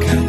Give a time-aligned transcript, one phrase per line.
[0.00, 0.21] 가까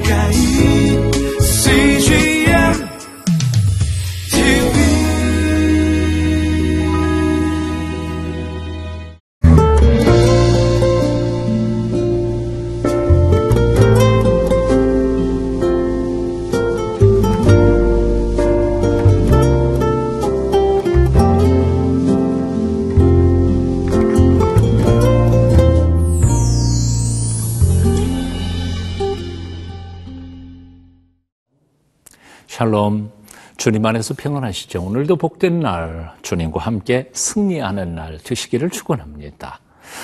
[32.64, 33.12] 샬롬.
[33.58, 34.82] 주님 안에서 평안하시죠.
[34.82, 39.60] 오늘도 복된 날, 주님과 함께 승리하는 날 되시기를 축원합니다.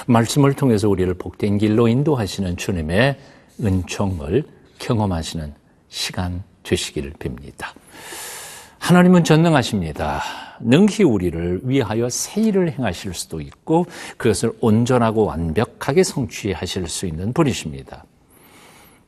[0.08, 3.18] 말씀을 통해서 우리를 복된 길로 인도하시는 주님의
[3.64, 4.44] 은총을
[4.78, 5.54] 경험하시는
[5.88, 7.68] 시간 되시기를 빕니다.
[8.80, 10.22] 하나님은 전능하십니다.
[10.60, 13.86] 능히 우리를 위하여 새 일을 행하실 수도 있고
[14.18, 18.04] 그것을 온전하고 완벽하게 성취하실 수 있는 분이십니다.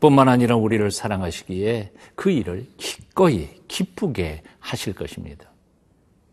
[0.02, 5.46] 뿐만 아니라 우리를 사랑하시기에 그 일을 기꺼이 기쁘게 하실 것입니다.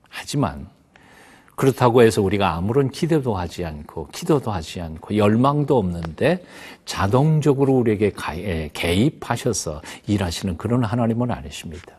[0.09, 0.69] 하지만
[1.55, 6.45] 그렇다고 해서 우리가 아무런 기대도 하지 않고 기도도 하지 않고 열망도 없는데
[6.87, 8.13] 자동적으로 우리에게
[8.73, 11.99] 개입하셔서 일하시는 그런 하나님은 아니십니다.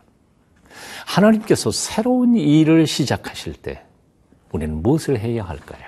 [1.06, 3.84] 하나님께서 새로운 일을 시작하실 때
[4.50, 5.84] 우리는 무엇을 해야 할까요?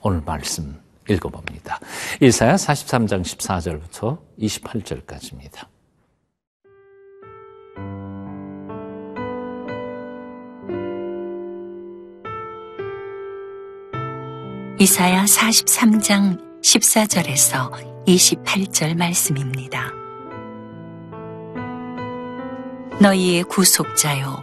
[0.00, 1.78] 오늘 말씀 읽어봅니다.
[2.20, 5.66] 이사야 43장 14절부터 28절까지입니다.
[14.78, 17.70] 이사야 43장 14절에서
[18.06, 19.92] 28절 말씀입니다.
[23.00, 24.42] 너희의 구속자요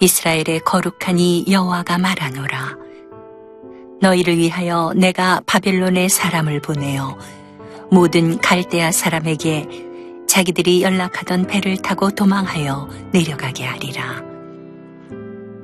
[0.00, 2.76] 이스라엘의 거룩한 이 여호와가 말하노라
[4.00, 7.18] 너희를 위하여 내가 바벨론의 사람을 보내어
[7.90, 9.68] 모든 갈대아 사람에게
[10.26, 14.22] 자기들이 연락하던 배를 타고 도망하여 내려가게 하리라.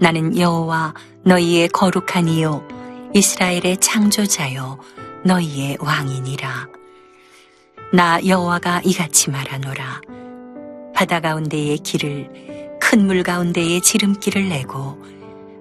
[0.01, 0.95] 나는 여호와
[1.25, 2.67] 너희의 거룩한 이요
[3.15, 4.79] 이스라엘의 창조자요
[5.25, 6.69] 너희의 왕이니라.
[7.93, 10.01] 나 여호와가 이같이 말하노라.
[10.95, 15.03] 바다 가운데의 길을 큰 물 가운데의 지름길을 내고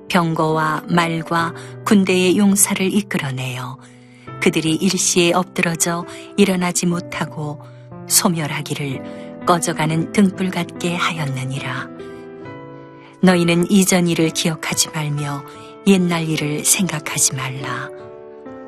[0.09, 1.53] 병거와 말과
[1.85, 3.77] 군대의 용사를 이끌어내어
[4.41, 6.05] 그들이 일시에 엎드러져
[6.37, 7.61] 일어나지 못하고
[8.07, 11.89] 소멸하기를 꺼져가는 등불 같게 하였느니라.
[13.21, 15.43] 너희는 이전 일을 기억하지 말며
[15.87, 17.89] 옛날 일을 생각하지 말라.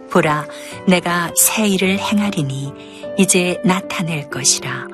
[0.09, 0.47] 보라,
[0.87, 2.73] 내가 새 일을 행하리니
[3.19, 4.87] 이제 나타낼 것이라.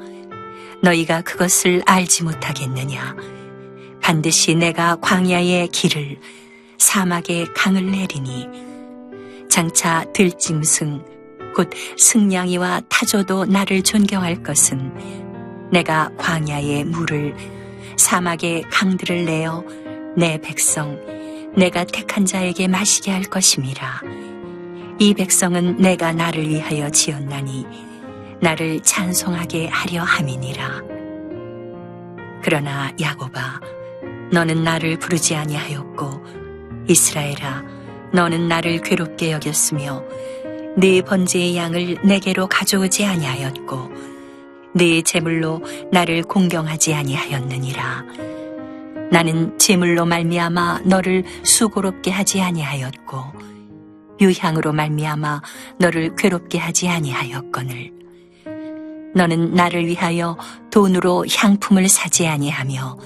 [0.82, 3.16] 너희가 그것을 알지 못하겠느냐?
[4.04, 6.18] 반드시 내가 광야의 길을
[6.78, 8.48] 사막의 강을 내리니
[9.50, 11.02] 장차 들짐승
[11.56, 17.34] 곧 승냥이와 타조도 나를 존경할 것은 내가 광야의 물을
[17.98, 19.64] 사막의 강들을 내어
[20.18, 21.00] 내 백성
[21.56, 24.02] 내가 택한 자에게 마시게 할 것임이라.
[25.00, 27.66] 이 백성은 내가 나를 위하여 지었나니
[28.42, 30.82] 나를 찬송하게 하려 함이니라.
[32.44, 33.62] 그러나 야곱아
[34.32, 36.24] 너는 나를 부르지 아니하였고
[36.88, 37.64] 이스라엘아
[38.14, 40.04] 너는 나를 괴롭게 여겼으며
[40.78, 43.92] 네 번제의 양을 내게로 가져오지 아니하였고
[44.76, 48.06] 네 제물로 나를 공경하지 아니하였느니라.
[49.12, 53.18] 나는 제물로 말미암아 너를 수고롭게 하지 아니하였고
[54.20, 55.42] 유향으로 말미암아
[55.78, 57.92] 너를 괴롭게 하지 아니하였거늘.
[59.14, 60.38] 너는 나를 위하여
[60.72, 62.98] 돈으로 향품을 사지 아니하며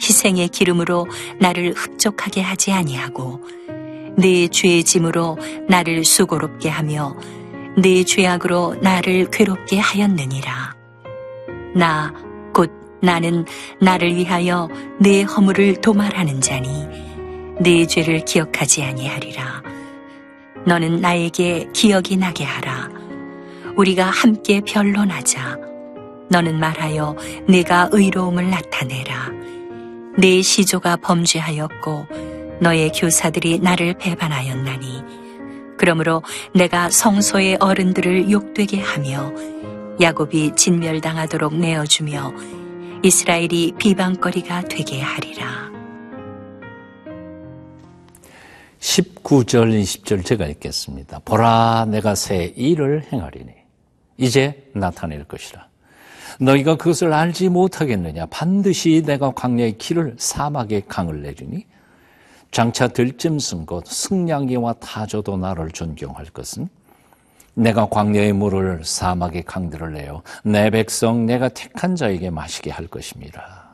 [0.00, 1.06] 희생의 기름으로
[1.38, 3.40] 나를 흡족하게 하지 아니하고
[4.16, 7.16] 네 죄의 짐으로 나를 수고롭게 하며
[7.76, 10.74] 네 죄악으로 나를 괴롭게 하였느니라.
[11.74, 12.12] 나
[12.56, 13.44] 곧 나는
[13.82, 16.86] 나를 위하여 네 허물을 도말하는 자니
[17.60, 19.62] 네 죄를 기억하지 아니하리라.
[20.64, 22.88] 너는 나에게 기억이 나게 하라.
[23.76, 25.58] 우리가 함께 변론하자.
[26.30, 27.14] 너는 말하여
[27.46, 29.30] 내가 의로움을 나타내라.
[30.18, 32.06] 내 시조가 범죄하였고
[32.60, 35.02] 너의 교사들이 나를 배반하였나니
[35.78, 36.22] 그러므로
[36.54, 39.32] 내가 성소의 어른들을 욕되게 하며
[40.00, 42.32] 야곱이 진멸당하도록 내어주며
[43.02, 45.70] 이스라엘이 비방거리가 되게 하리라.
[48.80, 51.20] 19절, 20절 제가 읽겠습니다.
[51.24, 53.52] 보라, 내가 새 일을 행하리니
[54.16, 55.66] 이제 나타낼 것이라.
[56.40, 58.26] 너희가 그것을 알지 못하겠느냐?
[58.26, 61.66] 반드시 내가 광야의 길을 사막의 강을 내주니
[62.50, 66.68] 장차 들짐승 곧 승냥이와 타조도 나를 존경할 것은
[67.54, 73.66] 내가 광야의 물을 사막의 강들을 내어 내 백성 내가 택한 자에게 마시게 할 것입니다.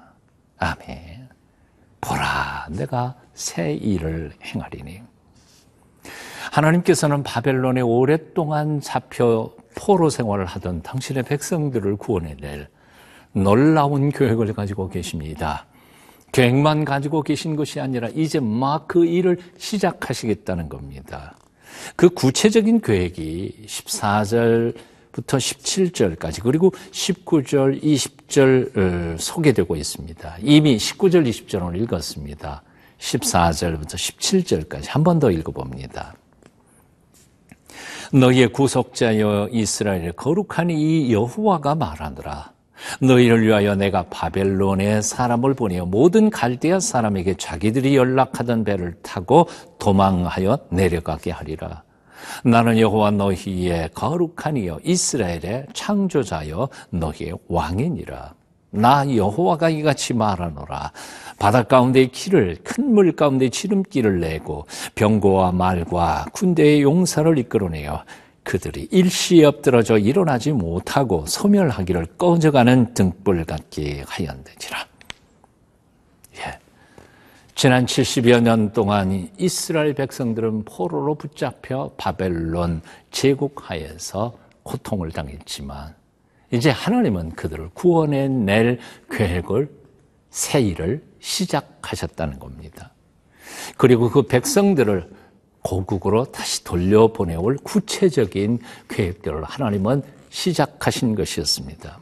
[0.59, 1.29] 아멘.
[2.01, 5.12] 보라, 내가 새 일을 행하리니.
[6.53, 12.69] 하나님께서는 바벨론에 오랫동안 잡혀 포로 생활을 하던 당신의 백성들을 구원해낼
[13.33, 15.65] 놀라운 계획을 가지고 계십니다.
[16.33, 21.37] 계획만 가지고 계신 것이 아니라 이제 막 그 일을 시작하시겠다는 겁니다.
[21.97, 24.75] 그 구체적인 계획이 14절부터
[25.39, 30.37] 17절까지 그리고 19절, 20절 소개되고 있습니다.
[30.43, 32.63] 이미 19절, 20절을 읽었습니다.
[32.99, 36.15] 14절부터 17절까지 한 번 더 읽어봅니다.
[38.15, 42.53] 너희의 구속자여 이스라엘 거룩하니 이 여호와가 말하노라.
[43.01, 49.49] 너희를 위하여 내가 바벨론에 사람을 보내어 모든 갈대아 사람에게 자기들이 연락하던 배를 타고
[49.79, 51.85] 도망하여 내려가게 하리라.
[52.45, 58.35] 나는 여호와 너희의 거룩하니여 이스라엘의 창조자여 너희의 왕이니라.
[58.73, 60.93] 나 여호와가 이같이 말하노라.
[61.39, 68.05] 바다 가운데 길을 큰물 가운데 지름길을 내고 병고와 말과 군대의 용사를 이끌어내어
[68.45, 74.87] 그들이 일시에 엎드러져 일어나지 못하고 소멸하기를 꺼져가는 등불 같게 하였느니라.
[76.39, 76.59] 예.
[77.55, 82.81] 지난 70여 년 동안 이스라엘 백성들은 포로로 붙잡혀 바벨론
[83.11, 84.33] 제국하에서
[84.63, 85.95] 고통을 당했지만
[86.53, 88.79] 이제 하나님은 그들을 구원해 낼
[89.11, 89.71] 계획을
[90.31, 92.93] 새 일을 시작하셨다는 겁니다.
[93.77, 95.11] 그리고 그 백성들을
[95.63, 102.01] 고국으로 다시 돌려보내올 구체적인 계획들을 하나님은 시작하신 것이었습니다.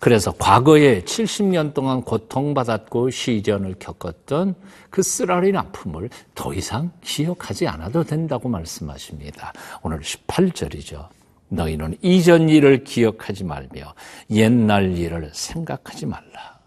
[0.00, 4.54] 그래서 과거에 70년 동안 고통받았고 시련을 겪었던
[4.90, 9.52] 그 쓰라린 아픔을 더 이상 기억하지 않아도 된다고 말씀하십니다.
[9.82, 11.17] 오늘 18절이죠.
[11.48, 13.94] 너희는 이전 일을 기억하지 말며
[14.30, 16.58] 옛날 일을 생각하지 말라.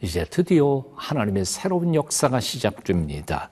[0.00, 3.48] 이제 드디어 하나님의 새로운 역사가 시작됩니다.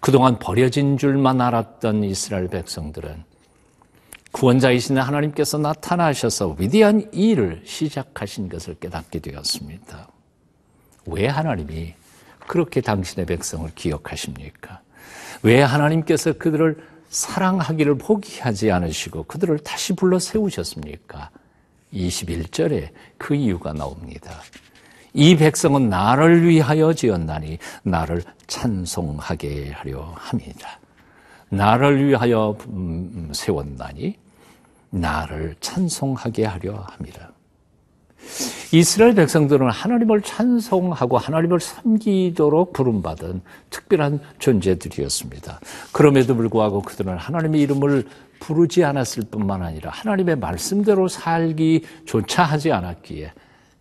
[0.00, 3.24] 그동안 버려진 줄만 알았던 이스라엘 백성들은
[4.32, 10.08] 구원자이신 하나님께서 나타나셔서 위대한 일을 시작하신 것을 깨닫게 되었습니다.
[11.06, 11.94] 왜 하나님이
[12.46, 14.80] 그렇게 당신의 백성을 기억하십니까?
[15.42, 21.30] 왜 하나님께서 그들을 사랑하기를 포기하지 않으시고 그들을 다시 불러 세우셨습니까?
[21.92, 24.40] 21절에 그 이유가 나옵니다.
[25.12, 30.78] 이 백성은 나를 위하여 지었나니 나를 찬송하게 하려 합니다.
[31.48, 34.16] 나를 위하여 음, 세웠나니
[34.90, 37.32] 나를 찬송하게 하려 합니다.
[38.72, 45.60] 이스라엘 백성들은 하나님을 찬송하고 하나님을 섬기도록 부름받은 특별한 존재들이었습니다.
[45.92, 48.06] 그럼에도 불구하고 그들은 하나님의 이름을
[48.38, 53.32] 부르지 않았을 뿐만 아니라 하나님의 말씀대로 살기조차 하지 않았기에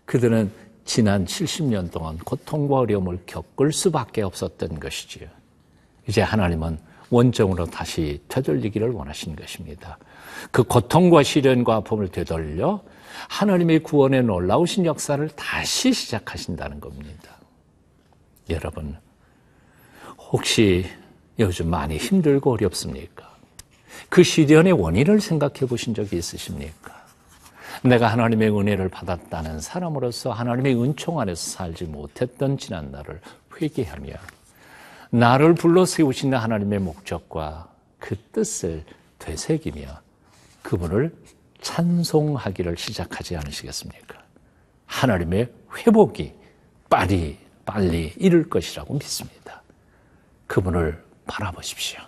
[0.05, 0.51] 그들은
[0.85, 5.27] 지난 70년 동안 고통과 어려움을 겪을 수밖에 없었던 것이지요.
[6.07, 6.79] 이제 하나님은
[7.11, 9.97] 원정으로 다시 되돌리기를 원하신 것입니다.
[10.51, 12.81] 그 고통과 시련과 아픔을 되돌려
[13.27, 17.35] 하나님의 구원에 놀라우신 역사를 다시 시작하신다는 겁니다.
[18.49, 18.97] 여러분,
[20.17, 20.85] 혹시
[21.37, 23.29] 요즘 많이 힘들고 어렵습니까?
[24.09, 26.99] 그 시련의 원인을 생각해 보신 적이 있으십니까?
[27.83, 33.21] 내가 하나님의 은혜를 받았다는 사람으로서 하나님의 은총 안에서 살지 못했던 지난날을
[33.59, 34.13] 회개하며
[35.11, 38.83] 나를 불러 세우시는 하나님의 목적과 그 뜻을
[39.19, 40.01] 되새기며
[40.61, 41.13] 그분을
[41.61, 44.17] 찬송하기를 시작하지 않으시겠습니까?
[44.85, 46.33] 하나님의 회복이
[46.89, 47.37] 빨리
[47.69, 49.61] 빨리 이룰 것이라고 믿습니다.
[50.47, 51.99] 그분을 바라보십시오.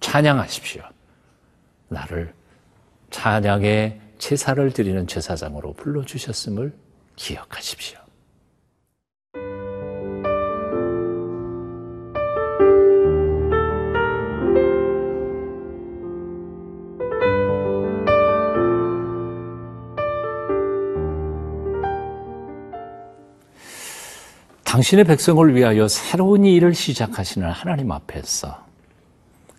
[0.00, 0.82] 찬양하십시오.
[1.88, 2.34] 나를
[3.10, 6.76] 찬양의 제사를 드리는 제사장으로 불러주셨음을
[7.16, 8.01] 기억하십시오.
[24.72, 28.64] 당신의 백성을 위하여 새로운 일을 시작하시는 하나님 앞에서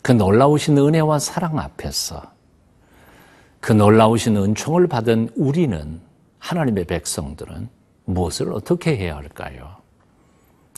[0.01, 2.23] 그 놀라우신 은혜와 사랑 앞에서
[3.59, 6.01] 그 놀라우신 은총을 받은 우리는
[6.39, 7.69] 하나님의 백성들은
[8.05, 9.75] 무엇을 어떻게 해야 할까요?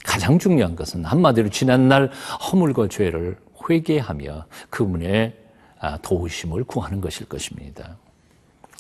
[0.04, 2.12] 가장 중요한 것은 한마디로 지난날
[2.51, 3.38] 허물과 죄를
[3.70, 5.34] 회개하며 그분의
[5.80, 7.96] 아, 도우심을 구하는 것일 것입니다.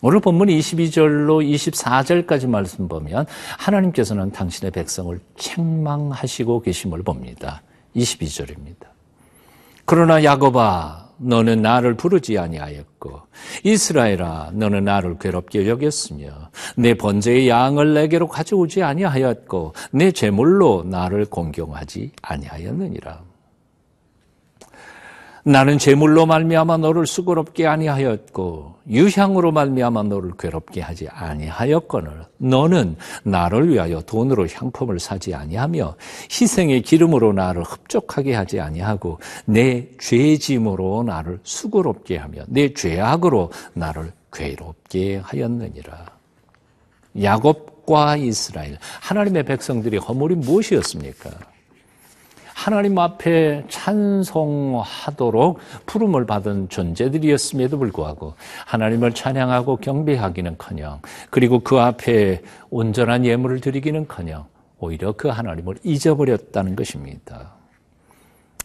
[0.01, 3.25] 오늘 본문 22절로 24절까지 말씀 보면
[3.57, 7.61] 하나님께서는 당신의 백성을 책망하시고 계심을 봅니다.
[7.95, 8.87] 22절입니다.
[9.85, 13.21] 그러나 야곱아 너는 나를 부르지 아니하였고
[13.63, 22.11] 이스라엘아 너는 나를 괴롭게 여겼으며 내 번제의 양을 내게로 가져오지 아니하였고 내 제물로 나를 공경하지
[22.21, 23.34] 아니하였느니라.
[25.47, 34.01] 나는 제물로 말미암아 너를 수고롭게 아니하였고 유향으로 말미암아 너를 괴롭게 하지 아니하였거늘 너는 나를 위하여
[34.01, 35.97] 돈으로 향품을 사지 아니하며
[36.31, 45.17] 희생의 기름으로 나를 흡족하게 하지 아니하고 내 죄짐으로 나를 수고롭게 하며 내 죄악으로 나를 괴롭게
[45.17, 46.05] 하였느니라
[47.21, 51.54] 야곱과 이스라엘 하나님의 백성들이 허물이 무엇이었습니까?
[52.55, 58.33] 하나님 앞에 찬송하도록 부름을 받은 존재들이었음에도 불구하고
[58.65, 64.45] 하나님을 찬양하고 경배하기는커녕 그리고 그 앞에 온전한 예물을 드리기는커녕
[64.79, 67.51] 오히려 그 하나님을 잊어버렸다는 것입니다.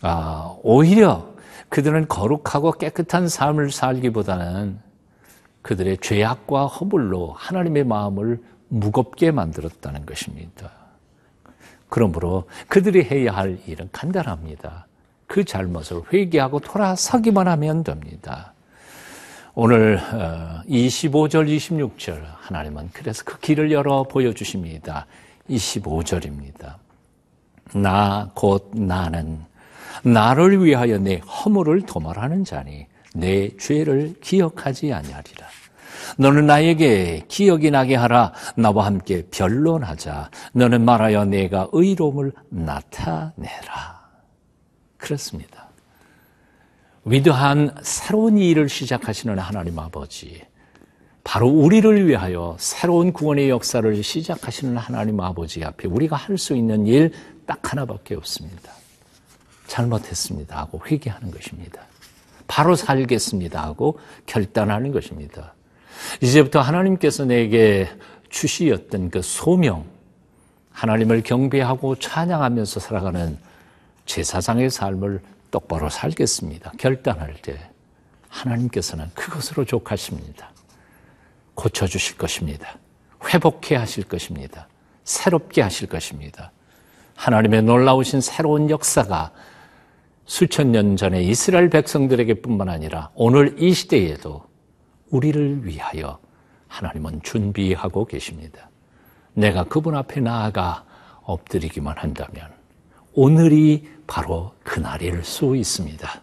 [0.03, 1.29] 아, 오히려
[1.69, 4.79] 그들은 거룩하고 깨끗한 삶을 살기보다는
[5.63, 10.80] 그들의 죄악과 허물로 하나님의 마음을 무겁게 만들었다는 것입니다.
[11.91, 14.87] 그러므로 그들이 해야 할 일은 간단합니다.
[15.27, 18.53] 그 잘못을 회개하고 돌아서기만 하면 됩니다.
[19.55, 19.99] 오늘
[20.69, 25.07] 25절, 어, 26절 하나님은 그래서 그 길을 열어 보여주십니다.
[25.51, 26.77] 25절입니다.
[27.75, 29.41] 나 곧 나는
[30.03, 35.47] 나를 위하여 내 허물을 도말하는 자니 내 죄를 기억하지 아니하리라.
[36.19, 38.33] 너는 나에게 기억이 나게 하라.
[38.57, 40.31] 나와 함께 변론하자.
[40.53, 44.01] 너는 말하여 내가 의로움을 나타내라.
[44.97, 45.69] 그렇습니다.
[47.05, 50.43] 위대한 새로운 일을 시작하시는 하나님 아버지.
[51.25, 57.13] 바로 우리를 위하여 새로운 구원의 역사를 시작하시는 하나님 아버지 앞에 우리가 할 수 있는 일
[57.51, 58.71] 딱 하나밖에 없습니다.
[59.67, 61.83] 잘못했습니다 하고 회개하는 것입니다.
[62.47, 65.55] 바로 살겠습니다 하고 결단하는 것입니다.
[66.21, 67.89] 이제부터 하나님께서 내게
[68.29, 69.85] 주시었던 그 소명,
[70.73, 73.39] 하나님을 경배하고 찬양하면서 살아가는
[74.07, 76.73] 제사장의 삶을 똑바로 살겠습니다.
[76.79, 77.59] 결단할 때
[78.29, 80.51] 하나님께서는 그것으로 족하십니다.
[81.55, 82.79] 고쳐주실 것입니다.
[83.25, 84.69] 회복해 하실 것입니다.
[85.05, 86.53] 새롭게 하실 것입니다.
[87.17, 89.33] 하나님의 놀라우신 새로운 역사가
[90.25, 94.50] 수천 년 전에 이스라엘 백성들에게 뿐만 아니라 오늘 이 시대에도
[95.11, 96.19] 우리를 위하여
[96.69, 98.71] 하나님은 준비하고 계십니다.
[99.35, 100.85] 내가 그분 앞에 나아가
[101.23, 102.53] 엎드리기만 한다면
[103.13, 106.23] 오늘이 바로 그날일 수 있습니다.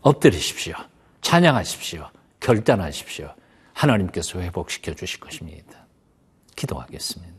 [0.00, 0.74] 엎드리십시오.
[1.20, 2.08] 찬양하십시오.
[2.40, 3.32] 결단하십시오.
[3.72, 5.86] 하나님께서 회복시켜 주실 것입니다.
[6.56, 7.32] 기도하겠습니다.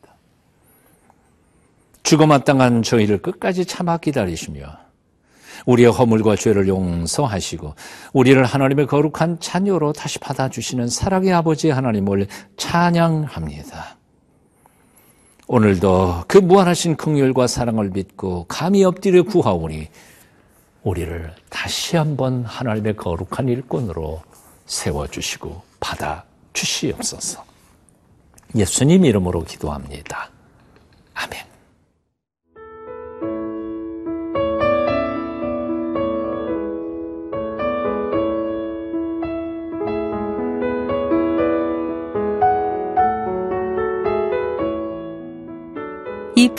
[2.03, 4.77] 죽어마땅한 저희를 끝까지 참아 기다리시며
[5.65, 7.75] 우리의 허물과 죄를 용서하시고
[8.13, 13.97] 우리를 하나님의 거룩한 자녀로 다시 받아주시는 사랑의 아버지 하나님을 찬양합니다.
[15.47, 19.89] 오늘도 그 무한하신 긍휼과 사랑을 믿고 감히 엎드려 구하오니
[20.83, 24.21] 우리를 다시 한번 하나님의 거룩한 일꾼으로
[24.65, 27.43] 세워주시고 받아 주시옵소서.
[28.55, 30.29] 예수님 이름으로 기도합니다.
[31.13, 31.52] 아멘.